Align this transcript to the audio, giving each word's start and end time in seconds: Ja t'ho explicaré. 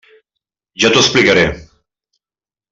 Ja 0.85 0.91
t'ho 0.95 1.05
explicaré. 1.05 1.45